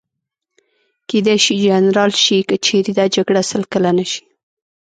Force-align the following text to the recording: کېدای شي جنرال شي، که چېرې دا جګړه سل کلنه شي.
کېدای 1.09 1.37
شي 1.45 1.55
جنرال 1.65 2.11
شي، 2.23 2.37
که 2.49 2.55
چېرې 2.65 2.91
دا 2.99 3.05
جګړه 3.15 3.41
سل 3.51 3.63
کلنه 3.73 4.05
شي. 4.11 4.21